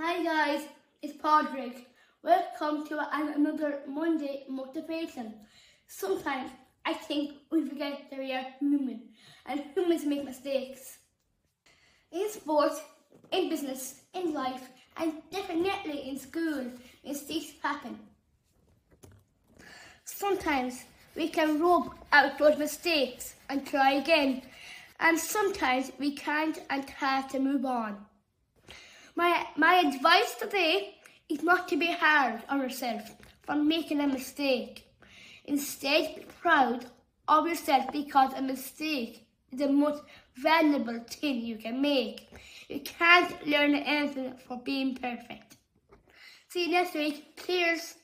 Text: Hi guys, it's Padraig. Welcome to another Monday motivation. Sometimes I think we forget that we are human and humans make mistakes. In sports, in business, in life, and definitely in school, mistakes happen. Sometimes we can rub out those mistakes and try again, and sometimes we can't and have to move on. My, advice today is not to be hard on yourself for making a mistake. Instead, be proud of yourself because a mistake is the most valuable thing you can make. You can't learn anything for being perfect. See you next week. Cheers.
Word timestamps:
Hi 0.00 0.22
guys, 0.22 0.62
it's 1.02 1.14
Padraig. 1.20 1.86
Welcome 2.22 2.86
to 2.86 3.04
another 3.12 3.80
Monday 3.88 4.44
motivation. 4.48 5.34
Sometimes 5.88 6.52
I 6.86 6.92
think 6.94 7.32
we 7.50 7.68
forget 7.68 8.02
that 8.08 8.20
we 8.20 8.32
are 8.32 8.46
human 8.60 9.08
and 9.44 9.60
humans 9.74 10.04
make 10.04 10.24
mistakes. 10.24 10.98
In 12.12 12.30
sports, 12.30 12.80
in 13.32 13.48
business, 13.48 14.02
in 14.14 14.32
life, 14.32 14.68
and 14.98 15.14
definitely 15.32 16.08
in 16.08 16.16
school, 16.16 16.66
mistakes 17.04 17.54
happen. 17.60 17.98
Sometimes 20.04 20.84
we 21.16 21.28
can 21.28 21.60
rub 21.60 21.92
out 22.12 22.38
those 22.38 22.56
mistakes 22.56 23.34
and 23.48 23.66
try 23.66 23.94
again, 23.94 24.42
and 25.00 25.18
sometimes 25.18 25.90
we 25.98 26.12
can't 26.12 26.60
and 26.70 26.88
have 26.88 27.28
to 27.32 27.40
move 27.40 27.64
on. 27.64 28.06
My, 29.58 29.82
advice 29.92 30.36
today 30.38 30.94
is 31.28 31.42
not 31.42 31.66
to 31.66 31.76
be 31.76 31.90
hard 31.90 32.42
on 32.48 32.60
yourself 32.60 33.02
for 33.42 33.56
making 33.56 33.98
a 33.98 34.06
mistake. 34.06 34.84
Instead, 35.46 36.14
be 36.14 36.22
proud 36.40 36.86
of 37.26 37.48
yourself 37.48 37.90
because 37.90 38.32
a 38.34 38.40
mistake 38.40 39.26
is 39.50 39.58
the 39.58 39.68
most 39.68 40.04
valuable 40.36 41.00
thing 41.10 41.40
you 41.40 41.56
can 41.56 41.82
make. 41.82 42.28
You 42.68 42.78
can't 42.78 43.34
learn 43.48 43.74
anything 43.74 44.34
for 44.46 44.62
being 44.62 44.94
perfect. 44.94 45.56
See 46.50 46.66
you 46.66 46.70
next 46.70 46.94
week. 46.94 47.44
Cheers. 47.44 47.96